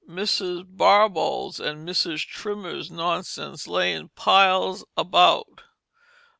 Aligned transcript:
Mrs. 0.09 0.63
Barbauld's 0.63 1.59
and 1.59 1.87
Mrs. 1.87 2.25
Trimmer's 2.25 2.89
nonsense 2.89 3.67
lay 3.67 3.93
in 3.93 4.09
piles 4.09 4.83
about. 4.97 5.61